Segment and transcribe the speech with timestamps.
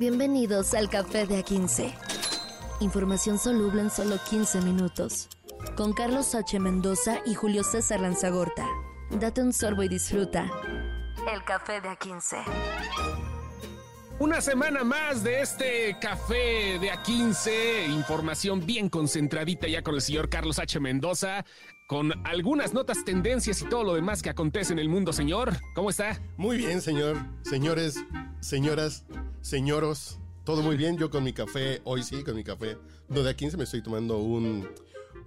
[0.00, 1.92] Bienvenidos al Café de A15.
[2.80, 5.28] Información soluble en solo 15 minutos.
[5.76, 6.58] Con Carlos H.
[6.58, 8.66] Mendoza y Julio César Lanzagorta.
[9.10, 10.50] Date un sorbo y disfruta.
[11.30, 12.38] El Café de A15.
[14.20, 20.30] Una semana más de este café de A15, información bien concentradita ya con el señor
[20.30, 20.80] Carlos H.
[20.80, 21.44] Mendoza,
[21.86, 25.52] con algunas notas, tendencias y todo lo demás que acontece en el mundo, señor.
[25.74, 26.22] ¿Cómo está?
[26.38, 27.18] Muy bien, señor.
[27.42, 28.02] Señores,
[28.40, 29.04] señoras,
[29.40, 30.96] señoros, todo muy bien.
[30.96, 32.76] Yo con mi café, hoy sí, con mi café.
[33.08, 34.68] No, de A15 me estoy tomando un...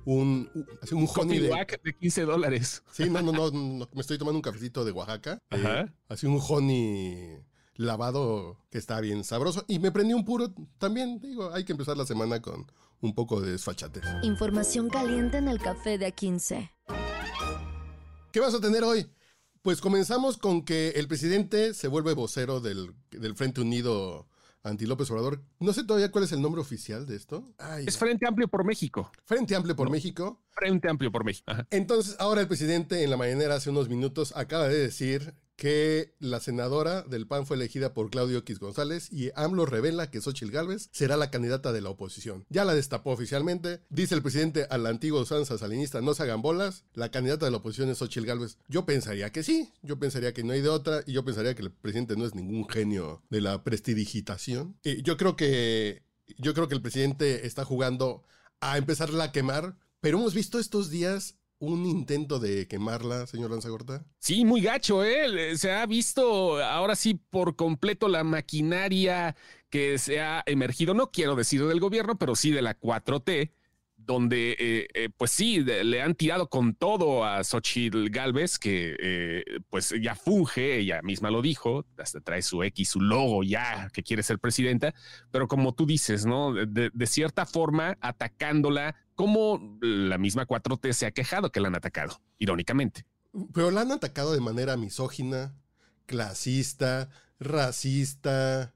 [0.06, 1.50] Un, un, un honey de,
[1.82, 2.84] de 15 dólares.
[2.92, 5.40] Sí, no, no, no, no, me estoy tomando un cafecito de Oaxaca.
[5.50, 5.82] Ajá.
[5.82, 7.38] Eh, así un honey
[7.76, 9.64] lavado que está bien sabroso.
[9.70, 11.22] Y me prendí un puro también.
[11.22, 14.04] Digo, hay que empezar la semana con un poco de desfachatez.
[14.24, 16.72] Información caliente en el Café de A15.
[18.34, 19.10] ¿Qué vas a tener hoy?
[19.64, 24.28] Pues comenzamos con que el presidente se vuelve vocero del, del Frente Unido
[24.62, 25.42] anti López Obrador.
[25.62, 27.46] No sé todavía cuál es el nombre oficial de esto.
[27.58, 29.10] Ay, Es Frente Amplio por México.
[29.24, 30.42] Frente Amplio por México.
[30.50, 31.50] Frente Amplio por México.
[31.50, 31.66] Ajá.
[31.72, 36.42] Entonces, ahora el presidente en la mañanera hace unos minutos acaba de decir que la
[36.42, 40.90] senadora del PAN fue elegida por Claudio X González y AMLO revela que Xochitl Gálvez
[40.92, 42.44] será la candidata de la oposición.
[42.50, 43.80] Ya la destapó oficialmente.
[43.90, 47.60] Dice el presidente a la antigua salinista, no se hagan bolas, la candidata de la
[47.60, 48.58] oposición es Xochitl Gálvez.
[48.68, 51.62] Yo pensaría que sí, yo pensaría que no hay de otra y yo pensaría que
[51.62, 54.78] el presidente no es ningún genio de la prestidigitación.
[54.84, 56.04] Yo creo que
[56.38, 58.26] yo creo que el presidente está jugando
[58.60, 64.06] a empezarla a quemar, pero hemos visto estos días un intento de quemarla, señor Lanzagorta.
[64.20, 65.58] Sí, muy gacho, ¿eh?
[65.58, 69.36] Se ha visto ahora sí por completo la maquinaria
[69.70, 73.52] que se ha emergido, no quiero decir del gobierno, pero sí de la 4T,
[74.06, 79.44] donde eh, eh, pues sí, le han tirado con todo a Xochitl Galvez, que eh,
[79.70, 84.04] pues ya funge, ella misma lo dijo, hasta trae su X, su logo ya, que
[84.04, 84.94] quiere ser presidenta,
[85.32, 86.54] pero como tú dices, ¿no?
[86.54, 91.76] De, de cierta forma, atacándola, como la misma 4T se ha quejado que la han
[91.76, 93.06] atacado, irónicamente.
[93.54, 95.56] Pero la han atacado de manera misógina,
[96.06, 97.10] clasista,
[97.40, 98.74] racista,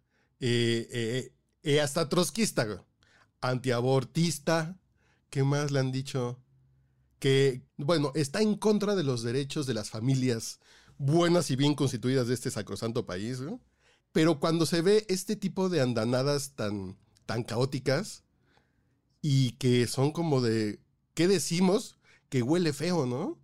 [1.81, 2.83] hasta trotskista,
[3.41, 4.77] antiabortista.
[5.29, 6.39] ¿Qué más le han dicho?
[7.19, 10.59] Que, bueno, está en contra de los derechos de las familias
[10.97, 13.61] buenas y bien constituidas de este sacrosanto país, ¿no?
[14.11, 18.23] Pero cuando se ve este tipo de andanadas tan, tan caóticas
[19.21, 20.79] y que son como de,
[21.13, 21.97] ¿qué decimos?
[22.29, 23.39] Que huele feo, ¿no?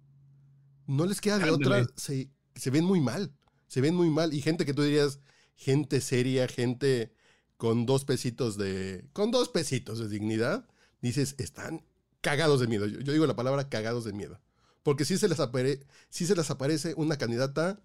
[0.87, 1.83] No les queda de Ándale.
[1.83, 3.33] otra, se, se ven muy mal,
[3.67, 4.33] se ven muy mal.
[4.33, 5.19] Y gente que tú dirías,
[5.55, 7.13] gente seria, gente
[7.57, 10.67] con dos pesitos de, con dos pesitos de dignidad,
[11.07, 11.85] dices, están
[12.21, 12.85] cagados de miedo.
[12.87, 14.39] Yo, yo digo la palabra cagados de miedo.
[14.81, 15.85] Porque sí se, les apare-
[16.25, 17.81] se les aparece una candidata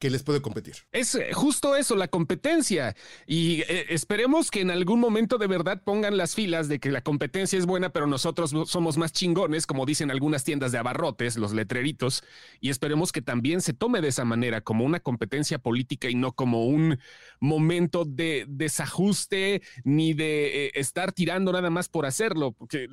[0.00, 0.76] que les puede competir.
[0.92, 2.96] Es eh, justo eso, la competencia.
[3.26, 7.02] Y eh, esperemos que en algún momento de verdad pongan las filas de que la
[7.02, 11.52] competencia es buena, pero nosotros somos más chingones, como dicen algunas tiendas de abarrotes, los
[11.52, 12.24] letreritos.
[12.60, 16.32] Y esperemos que también se tome de esa manera, como una competencia política y no
[16.32, 16.98] como un
[17.38, 22.52] momento de desajuste ni de eh, estar tirando nada más por hacerlo.
[22.52, 22.88] Porque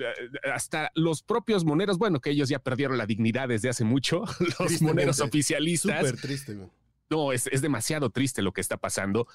[0.54, 4.26] hasta los propios moneros, bueno, que ellos ya perdieron la dignidad desde hace mucho,
[4.60, 6.10] los moneros oficialistas.
[6.10, 6.68] Súper triste, güey.
[7.10, 9.28] No, es, es demasiado triste lo que está pasando.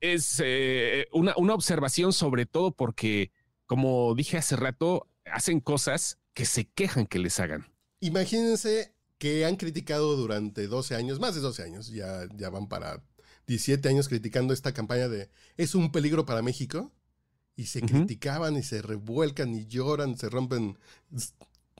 [0.00, 3.32] Es eh, una, una observación sobre todo porque,
[3.66, 7.66] como dije hace rato, hacen cosas que se quejan que les hagan.
[8.00, 13.02] Imagínense que han criticado durante 12 años, más de 12 años, ya, ya van para
[13.48, 16.92] 17 años criticando esta campaña de es un peligro para México.
[17.56, 20.78] Y se criticaban y se revuelcan y lloran, se rompen,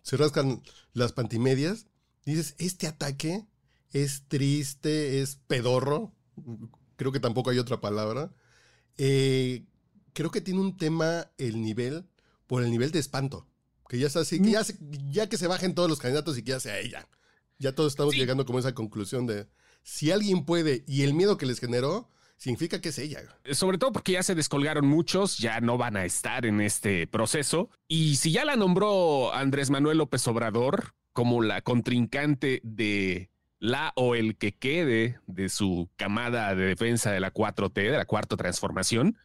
[0.02, 0.60] se rascan
[0.92, 1.86] las pantimedias.
[2.24, 3.46] Dices, este ataque
[3.92, 6.12] es triste, es pedorro.
[6.96, 8.32] Creo que tampoco hay otra palabra.
[8.96, 9.64] Eh,
[10.12, 12.04] creo que tiene un tema el nivel,
[12.46, 13.46] por el nivel de espanto.
[13.88, 14.76] Que ya está así, que ya, se-
[15.10, 17.08] ya que se bajen todos los candidatos y que ya sea ella.
[17.58, 18.20] Ya todos estamos Sí.
[18.20, 19.46] llegando como a esa conclusión de
[19.82, 23.22] si alguien puede y el miedo que les generó, significa que es ella.
[23.52, 27.70] Sobre todo porque ya se descolgaron muchos, ya no van a estar en este proceso.
[27.88, 34.14] Y si ya la nombró Andrés Manuel López Obrador como la contrincante de la o
[34.14, 39.16] el que quede de su camada de defensa de la 4T, de la cuarta transformación,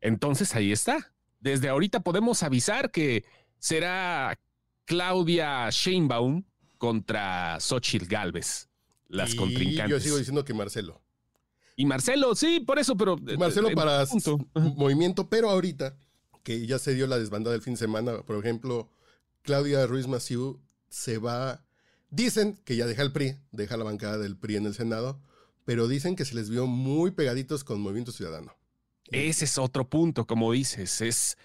[0.00, 1.12] entonces ahí está.
[1.40, 3.24] Desde ahorita podemos avisar que
[3.58, 4.38] será
[4.84, 6.44] Claudia Sheinbaum
[6.78, 8.68] contra Xochitl Galvez,
[9.08, 9.90] las y contrincantes.
[9.90, 11.00] yo sigo diciendo que Marcelo.
[11.76, 13.16] Y Marcelo, sí, por eso, pero.
[13.26, 14.38] eh, Marcelo eh, para punto.
[14.76, 15.96] movimiento, pero ahorita
[16.42, 18.90] que ya se dio la desbandada del fin de semana, por ejemplo,
[19.42, 21.64] Claudia Ruiz Massieu se va.
[22.10, 25.20] Dicen que ya deja el PRI, deja la bancada del PRI en el Senado,
[25.64, 28.56] pero dicen que se les vio muy pegaditos con Movimiento Ciudadano.
[29.10, 31.38] Ese es otro punto, como dices, es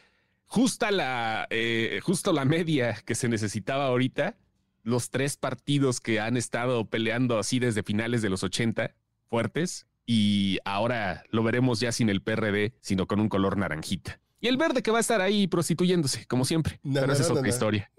[0.46, 4.38] justa la, eh, justo la media que se necesitaba ahorita.
[4.84, 8.96] Los tres partidos que han estado peleando así desde finales de los 80,
[9.28, 14.20] fuertes, y ahora lo veremos ya sin el PRD, sino con un color naranjita.
[14.40, 16.80] Y el verde que va a estar ahí prostituyéndose, como siempre.
[16.84, 17.92] Pero esa es otra historia.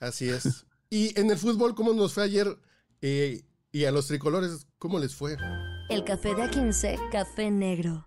[0.00, 0.66] Así es.
[0.90, 2.58] Y en el fútbol, ¿cómo nos fue ayer?
[3.02, 3.42] Eh,
[3.72, 5.36] y a los tricolores, ¿cómo les fue?
[5.88, 8.06] El café de A15, café negro.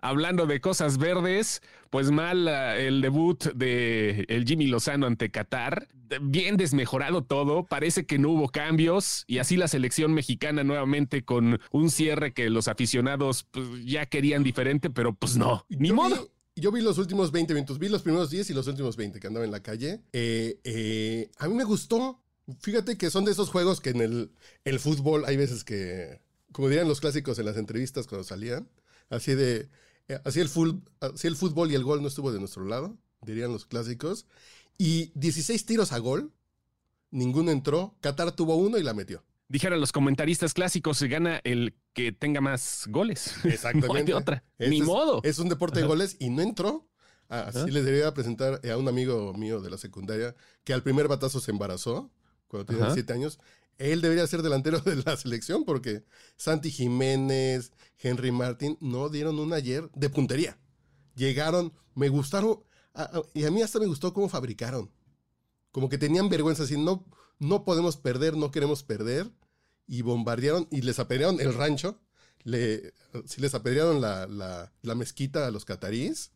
[0.00, 5.86] Hablando de cosas verdes, pues mal uh, el debut de el Jimmy Lozano ante Qatar,
[6.20, 11.60] bien desmejorado todo, parece que no hubo cambios y así la selección mexicana nuevamente con
[11.70, 16.28] un cierre que los aficionados pues, ya querían diferente, pero pues no, ni Yo modo.
[16.56, 19.26] Yo vi los últimos 20 minutos, vi los primeros 10 y los últimos 20 que
[19.26, 20.02] andaba en la calle.
[20.12, 22.20] Eh, eh, a mí me gustó.
[22.60, 24.32] Fíjate que son de esos juegos que en el,
[24.64, 26.20] el fútbol hay veces que,
[26.52, 28.68] como dirían los clásicos en las entrevistas cuando salían,
[29.10, 29.68] así de,
[30.08, 32.98] eh, así el, ful- así el fútbol y el gol no estuvo de nuestro lado,
[33.22, 34.26] dirían los clásicos.
[34.78, 36.32] Y 16 tiros a gol,
[37.10, 37.94] ninguno entró.
[38.00, 39.24] Qatar tuvo uno y la metió.
[39.52, 43.34] Dijeron los comentaristas clásicos, se gana el que tenga más goles.
[43.44, 43.88] Exactamente.
[43.88, 44.44] No hay de otra.
[44.58, 45.20] Este Ni es- modo.
[45.24, 46.88] Es un deporte de goles y no entró.
[47.28, 50.34] Ah, Así les debería presentar a un amigo mío de la secundaria
[50.64, 52.10] que al primer batazo se embarazó
[52.48, 52.94] cuando tenía Ajá.
[52.94, 53.38] siete años.
[53.76, 56.02] Él debería ser delantero de la selección porque
[56.36, 60.58] Santi Jiménez, Henry Martin no dieron un ayer de puntería.
[61.14, 62.60] Llegaron, me gustaron
[62.94, 64.90] a- a- y a mí hasta me gustó cómo fabricaron.
[65.72, 67.04] Como que tenían vergüenza, así no,
[67.38, 69.30] no podemos perder, no queremos perder.
[69.86, 71.98] Y bombardearon y les apedrearon el rancho.
[72.44, 72.92] Le,
[73.36, 76.32] les apedrearon la, la- la mezquita a los cataríes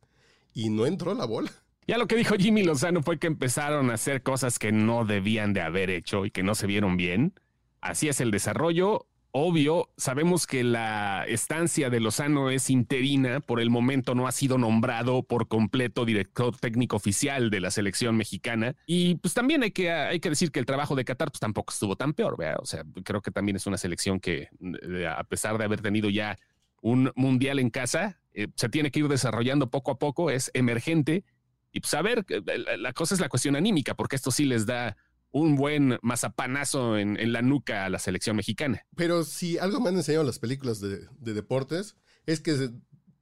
[0.55, 1.51] y no entró la bola.
[1.89, 5.53] Ya lo que dijo Jimmy Lozano fue que empezaron a hacer cosas que no debían
[5.53, 7.35] de haber hecho y que no se vieron bien.
[7.81, 9.07] Así es el desarrollo.
[9.39, 13.41] Obvio, sabemos que la estancia de Lozano es interina.
[13.41, 18.17] Por el momento no ha sido nombrado por completo director técnico oficial de la selección
[18.17, 18.77] mexicana.
[18.87, 21.71] Y pues también hay que, hay que decir que el trabajo de Qatar pues tampoco
[21.71, 22.39] estuvo tan peor.
[22.39, 22.57] ¿verdad?
[22.63, 24.49] O sea, creo que también es una selección que,
[24.89, 26.39] eh, a pesar de haber tenido ya
[26.81, 31.25] un mundial en casa, eh, se tiene que ir desarrollando poco a poco, es emergente
[31.73, 34.47] y pues a ver, eh, la- la cosa es la cuestión anímica, porque esto sí
[34.47, 34.97] les da
[35.39, 38.87] un buen mazapanazo en, en la nuca a la selección mexicana.
[38.97, 41.97] Pero si algo me han enseñado las películas de, de deportes,
[42.27, 42.71] es que de-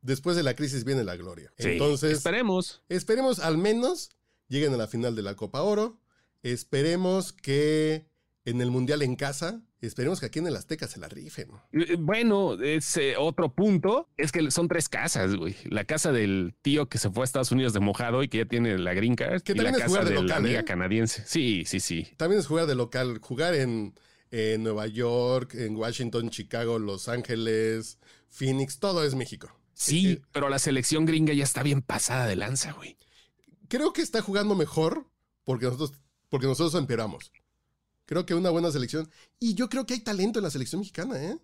[0.02, 1.52] después de la crisis viene la gloria.
[1.58, 2.82] Sí, Entonces, esperemos.
[2.88, 4.10] esperemos al menos
[4.48, 6.00] lleguen a la final de la Copa Oro.
[6.42, 8.06] Esperemos que
[8.44, 11.48] en el Mundial en casa, esperemos que aquí en el Azteca se la rifen.
[11.72, 15.56] Eh, Bueno, es eh, otro punto, es que son tres casas, güey.
[15.64, 18.44] La casa del tío que se fue a Estados Unidos de mojado y que ya
[18.46, 19.42] tiene la green card.
[19.42, 20.64] Que y la también es casa jugar de de la local, liga ¿eh?
[20.64, 21.22] canadiense.
[21.26, 22.08] Sí, sí, sí.
[22.16, 23.94] También es jugar de local, jugar en,
[24.30, 27.98] en Nueva York, en Washington, Chicago, Los Ángeles,
[28.28, 29.48] Phoenix, todo es México.
[29.74, 32.96] Sí, Eh, pero la selección gringa ya está bien pasada de lanza, güey.
[33.68, 35.06] creo que está jugando mejor
[35.44, 35.92] porque nosotros,
[36.28, 37.32] porque nosotros empeoramos.
[38.06, 39.08] Creo que una buena selección.
[39.40, 41.38] Y yo creo que hay talento en la selección mexicana, ¿eh?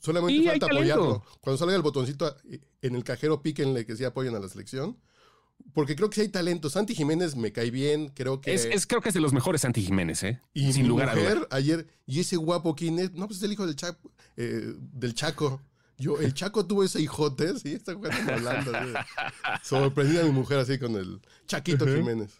[0.00, 1.24] Solamente Sí, falta apoyarlo.
[1.40, 4.98] Cuando salga el botoncito eh, en el cajero, píquenle que sí apoyen a la selección.
[5.74, 6.68] Porque creo que sí hay talento.
[6.70, 8.52] Santi Jiménez me cae bien, creo que...
[8.52, 10.40] Es, es- creo que es de los mejores Santi Jiménez, ¿eh?
[10.54, 11.46] y Sin lugar a dudas.
[11.50, 13.96] ayer, y ese guapo quién es, no, pues es el hijo del, Cha-
[14.36, 15.60] eh, del Chaco.
[15.98, 19.06] Yo, el Chaco tuvo ese hijote, sí, está jugando en Holanda.
[19.06, 19.22] sí.
[19.62, 21.86] Sorprendí a mi mujer así con el Chaquito.
[21.86, 22.32] Jiménez.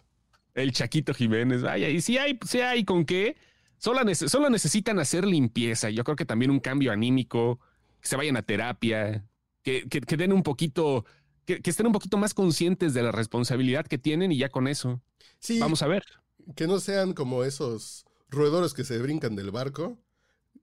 [0.55, 3.37] El Chaquito Jiménez, vaya, y si hay, si hay con qué,
[3.79, 5.89] solo, nece- solo necesitan hacer limpieza.
[5.91, 7.59] Yo creo que también un cambio anímico,
[8.01, 9.25] que se vayan a terapia,
[9.63, 11.05] que, que- que den un poquito,
[11.47, 14.69] que, que estén un poquito más conscientes de la responsabilidad que tienen y ya con
[14.69, 15.01] eso.
[15.39, 16.05] Sí, Vamos a ver.
[16.55, 19.99] que no sean como esos roedores que se brincan del barco.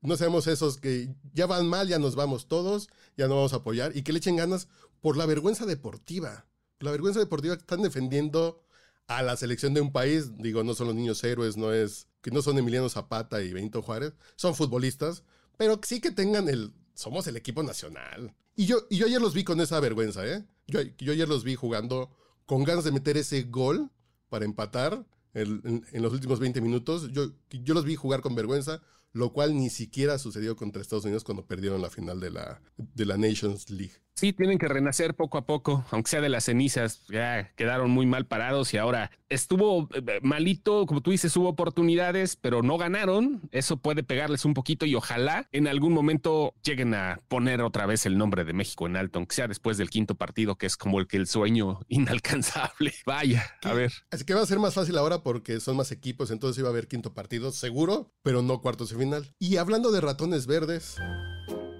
[0.02, 3.56] No seamos esos que ya van mal, ya nos vamos todos, ya no vamos a
[3.56, 4.68] apoyar y que le echen ganas
[5.02, 6.46] por la vergüenza deportiva.
[6.78, 8.62] La vergüenza deportiva que están defendiendo
[9.10, 10.36] a la selección de un país.
[10.38, 13.82] Digo, no son los niños héroes, no es que no son Emiliano Zapata y Benito
[13.82, 15.24] Juárez, son futbolistas,
[15.56, 18.34] pero sí que tengan el somos el equipo nacional.
[18.54, 20.44] Y yo, y yo ayer los vi con esa vergüenza, ¿eh?
[20.66, 22.14] Yo, yo ayer los vi jugando
[22.46, 23.90] con ganas de meter ese gol
[24.28, 27.10] para empatar en, en los últimos 20 minutos.
[27.10, 31.24] Yo, yo los vi jugar con vergüenza, lo cual ni siquiera sucedió contra Estados Unidos
[31.24, 33.94] cuando perdieron la final de la, de la Nations League.
[34.20, 38.04] Sí, tienen que renacer poco a poco, aunque sea de las cenizas, ya quedaron muy
[38.04, 43.40] mal parados y ahora estuvo eh, malito, como tú dices, hubo oportunidades, pero no ganaron.
[43.50, 48.04] Eso puede pegarles un poquito y ojalá en algún momento lleguen a poner otra vez
[48.04, 51.00] el nombre de México en alto, aunque sea después del quinto partido, que es como
[51.00, 52.92] el que el sueño inalcanzable.
[53.06, 53.90] Vaya, a ver.
[54.10, 56.72] Así que va a ser más fácil ahora porque son más equipos, entonces iba a
[56.72, 59.34] haber quinto partido, seguro, pero no cuartos de final.
[59.38, 60.98] Y hablando de ratones verdes,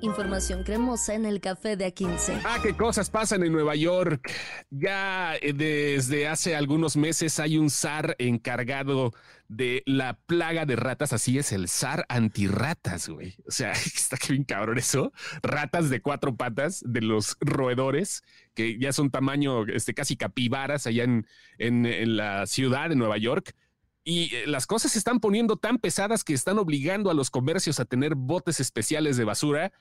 [0.02, 2.40] Información cremosa en el café de A15.
[2.44, 4.32] Ah, qué cosas pasan en Nueva York.
[4.70, 9.12] Ya eh, desde hace algunos meses hay un zar encargado
[9.48, 11.12] de la plaga de ratas.
[11.12, 13.34] Así es, el zar antirratas, güey.
[13.46, 15.12] O sea, está que bien cabrón eso.
[15.42, 18.22] Ratas de cuatro patas de los roedores,
[18.54, 21.26] que ya son tamaño este, casi capibaras allá en,
[21.58, 23.54] en, en la ciudad de Nueva York.
[24.02, 27.80] Y eh, las cosas se están poniendo tan pesadas que están obligando a los comercios
[27.80, 29.72] a tener botes especiales de basura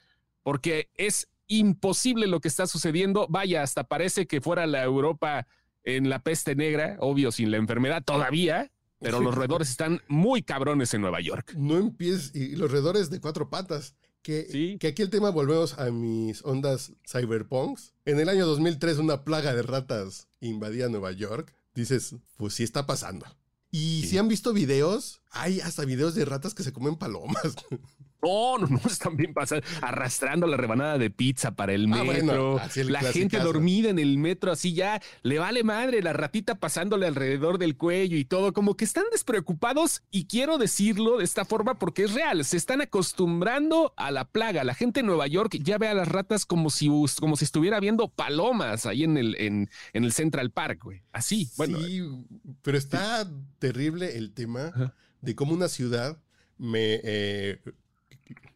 [0.43, 3.27] porque es imposible lo que está sucediendo.
[3.29, 5.47] Vaya, hasta parece que fuera la Europa
[5.83, 10.93] en la peste negra, obvio, sin la enfermedad todavía, pero los roedores están muy cabrones
[10.93, 11.53] en Nueva York.
[11.55, 13.95] No empieces, y los roedores de cuatro patas.
[14.21, 17.93] Que, que aquí el tema volvemos a mis ondas cyberpunks.
[18.03, 21.55] En el año 2003 una plaga de ratas invadía Nueva York.
[21.73, 23.25] Dices, pues sí está pasando.
[23.71, 27.55] Y si han visto videos, hay hasta videos de ratas que se comen palomas.
[28.21, 32.61] No, no, no, están bien pasadas, arrastrando la rebanada de pizza para el ah, metro.
[32.75, 37.57] la gente dormida en el metro, así ya le vale madre, la ratita pasándole alrededor
[37.57, 40.03] del cuello y todo, como que están despreocupados.
[40.11, 44.63] Y quiero decirlo de esta forma porque es real, se están acostumbrando a la plaga.
[44.63, 47.79] La gente en Nueva York ya ve a las ratas como si, como si estuviera
[47.79, 51.03] viendo palomas ahí en el, en, en el Central Park, güey.
[51.11, 51.79] Así, bueno.
[51.79, 52.01] Sí,
[52.61, 56.21] pero está terrible el tema de cómo una ciudad
[56.57, 56.99] me.
[57.03, 57.61] Eh,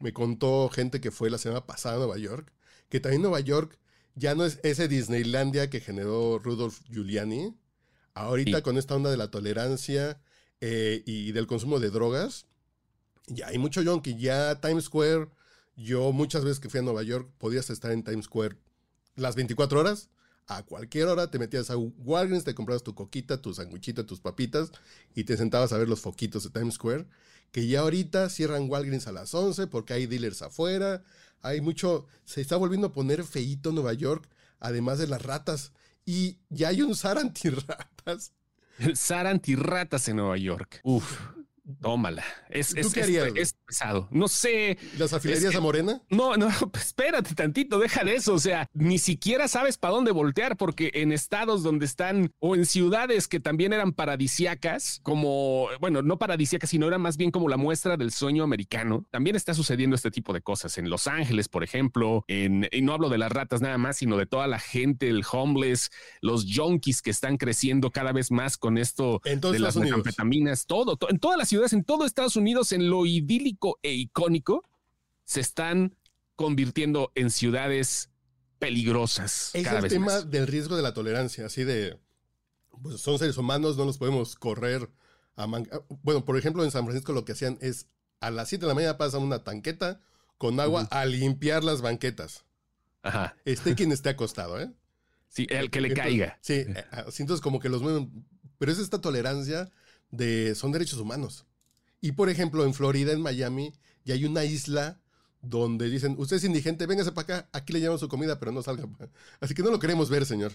[0.04, 2.52] me contó gente que fue la semana pasada a Nueva York,
[2.90, 3.80] que también Nueva York
[4.16, 7.56] ya no es ese Disneylandia que generó Rudolf Giuliani.
[8.14, 10.22] Ahorita con esta onda de la tolerancia
[10.60, 12.48] eh, y del consumo de drogas,
[13.28, 14.18] ya hay mucho yonki.
[14.18, 15.30] Ya Times Square,
[15.78, 18.58] yo muchas veces que fui a Nueva York, podías estar en Times Square
[19.16, 20.10] las 24 horas.
[20.48, 24.72] A cualquier hora te metías a Walgreens, te comprabas tu coquita, tu sandwichita, tus papitas
[25.16, 27.08] y te sentabas a ver los foquitos de Times Square
[27.54, 31.04] que ya ahorita cierran Walgreens a las 11 porque hay dealers afuera,
[31.42, 34.28] hay mucho, se está volviendo a poner feíto Nueva York,
[34.60, 35.72] además de las ratas,
[36.04, 38.34] y ya hay un SAR antirratas.
[38.80, 40.82] El SAR antirratas en Nueva York.
[40.84, 41.20] Uf.
[41.82, 42.24] Tómala.
[42.50, 44.10] Es, es, es, pesado.
[44.12, 44.78] No sé.
[44.98, 46.02] ¿Las afiliarías a Morena?
[46.10, 48.34] No, no, espérate tantito, deja de eso.
[48.34, 52.66] O sea, ni siquiera sabes para dónde voltear, porque en estados donde están, o en
[52.66, 57.58] ciudades que también eran paradisiacas, como, bueno, no paradisiacas, sino eran más bien como la
[57.58, 60.78] muestra del sueño americano, también está sucediendo este tipo de cosas.
[60.78, 64.18] En Los Ángeles, por ejemplo, en, y no hablo de las ratas nada más, sino
[64.18, 65.92] de toda la gente, el homeless,
[66.22, 71.10] los junkies que están creciendo cada vez más con esto de las metanfetaminas, todo, todo,
[71.10, 74.64] en todas las ciudades en todo Estados Unidos, en lo idílico e icónico,
[75.24, 75.96] se están
[76.36, 78.10] convirtiendo en ciudades
[78.58, 79.52] peligrosas.
[79.54, 82.00] Es el tema del riesgo de la tolerancia, así de,
[82.82, 84.90] pues son seres humanos, no los podemos correr
[85.36, 85.46] a
[86.02, 87.88] Bueno, por ejemplo, en San Francisco lo que hacían es
[88.20, 90.02] a las 7 de la mañana pasan una tanqueta
[90.40, 92.46] con agua a limpiar las banquetas.
[93.04, 93.36] Ajá.
[93.46, 94.72] Esté quien esté acostado, ¿eh?
[95.28, 96.40] Sí, el que le caiga.
[96.42, 96.86] Sí, eh,
[97.20, 98.26] entonces como que los mueven.
[98.58, 99.72] Pero es esta tolerancia
[100.14, 101.46] de son derechos humanos.
[102.00, 103.74] Y por ejemplo, en Florida, en Miami,
[104.06, 105.02] ya hay una isla
[105.42, 108.62] donde dicen, usted es indigente, véngase para acá, aquí le llevamos su comida, pero no
[108.62, 108.88] salga.
[109.40, 110.54] Así que no lo queremos ver, señor.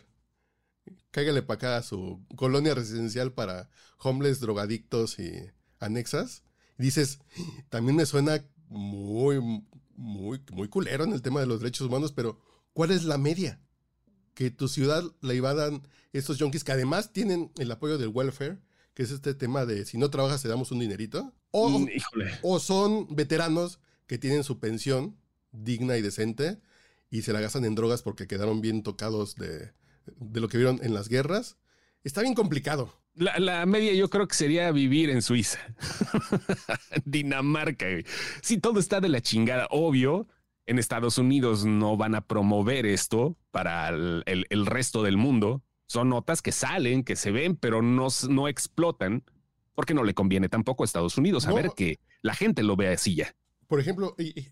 [1.10, 5.50] Cáigale para acá a su colonia residencial para homeless, drogadictos y
[5.80, 6.44] anexas.
[6.78, 7.18] Y dices,
[7.68, 9.40] también me suena muy,
[9.96, 12.40] muy, muy culero en el tema de los derechos humanos, pero
[12.72, 13.60] ¿cuál es la media?
[14.34, 18.58] Que tu ciudad le iban estos junkies que además tienen el apoyo del welfare
[18.98, 21.88] que es este tema de si no trabajas te damos un dinerito, o, mm,
[22.42, 23.78] o son veteranos
[24.08, 25.16] que tienen su pensión
[25.52, 26.58] digna y decente
[27.08, 29.70] y se la gastan en drogas porque quedaron bien tocados de,
[30.32, 31.58] lo que vieron en las guerras.
[32.02, 32.92] Está bien complicado.
[33.14, 35.60] La, media yo creo que sería vivir en Suiza,
[37.04, 37.86] Dinamarca.
[38.42, 40.26] Si todo está de la chingada, obvio.
[40.66, 45.62] En Estados Unidos no van a promover esto para el resto del mundo.
[45.88, 49.24] Son notas que salen, que se ven, pero no, no explotan
[49.74, 52.92] porque no le conviene tampoco a Estados Unidos a ver que la gente lo vea
[52.92, 53.34] así ya.
[53.68, 54.48] Por ejemplo, y,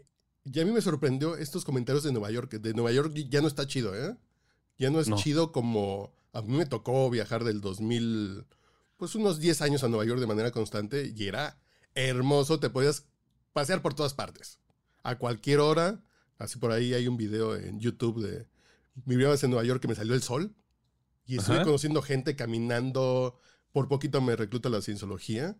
[0.58, 2.52] a mí me sorprendió estos comentarios de Nueva York.
[2.52, 4.16] De Nueva York ya no está chido, ¿eh?
[4.78, 8.46] Ya no es chido como a mí me tocó viajar del 2000,
[8.96, 11.58] pues unos 10 años a Nueva York de manera constante y era
[11.94, 12.60] hermoso.
[12.60, 13.08] Te podías
[13.52, 14.58] pasear por todas partes.
[15.02, 16.02] A cualquier hora.
[16.38, 18.46] Así por ahí hay un video en YouTube de
[19.04, 20.54] mi vida en Nueva York que me salió el sol
[21.26, 23.38] y estuve conociendo gente caminando.
[23.72, 25.56] Por poquito me recluta la cienciología,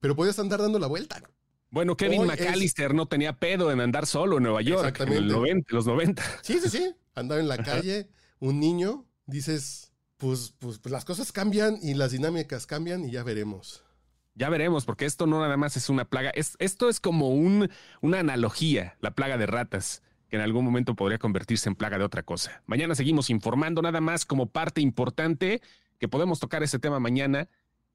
[0.00, 1.22] pero podías andar dando la vuelta.
[1.70, 5.32] Bueno, Kevin McAllister no tenía pedo en andar solo en Nueva York Exactamente.
[5.50, 6.22] en los 90.
[6.42, 6.94] Sí, sí, sí.
[7.14, 8.08] Andaba en la calle,
[8.40, 13.22] un niño, dices, pues, pues, pues, las cosas cambian y las dinámicas cambian y ya
[13.22, 13.82] veremos.
[14.34, 16.30] Ya veremos, porque esto no nada más es una plaga.
[16.30, 17.70] Es, esto es como un,
[18.02, 22.04] una analogía, la plaga de ratas que en algún momento podría convertirse en plaga de
[22.04, 22.62] otra cosa.
[22.66, 25.60] Mañana seguimos informando nada más como parte importante
[25.98, 27.48] que podemos tocar ese tema mañana.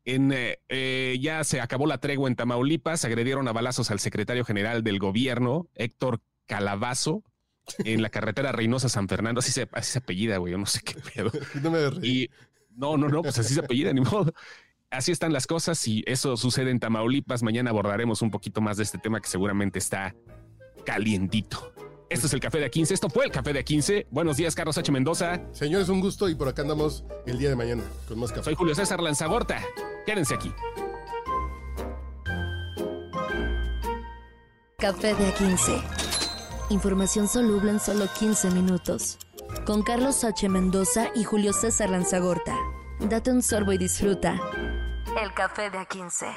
[0.03, 4.45] En, eh, eh, ya se acabó la tregua en Tamaulipas, agredieron a balazos al secretario
[4.45, 7.23] general del gobierno, Héctor Calabazo,
[7.79, 9.39] en la carretera Reynosa-San Fernando.
[9.39, 11.31] Así se, así se apellida, güey, yo no sé qué pedo.
[11.61, 12.23] No me reí.
[12.23, 12.29] Y
[12.75, 14.33] no, no, no, pues así se apellida, ni modo.
[14.89, 17.43] Así están las cosas y eso sucede en Tamaulipas.
[17.43, 20.15] Mañana abordaremos un poquito más de este tema que seguramente está
[20.85, 21.73] calientito.
[22.11, 22.91] Esto es el Café de A15.
[22.91, 24.07] Esto fue el Café de A15.
[24.11, 24.91] Buenos días, Carlos H.
[24.91, 25.39] Mendoza.
[25.53, 28.43] Señores, un gusto y por acá andamos el día de mañana con más café.
[28.43, 29.63] Soy Julio César Lanzagorta.
[30.05, 30.51] Quédense aquí.
[34.77, 35.81] Café de A15.
[36.71, 39.17] Información soluble en solo 15 minutos.
[39.65, 40.49] Con Carlos H.
[40.49, 42.57] Mendoza y Julio César Lanzagorta.
[42.99, 44.37] Date un sorbo y disfruta.
[45.17, 46.27] El Café de A15.